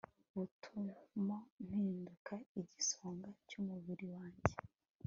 butuma 0.35 1.37
mpinduka 1.67 2.35
igisonga 2.61 3.27
cyumubiri 3.47 4.05
wanjye 4.15 4.51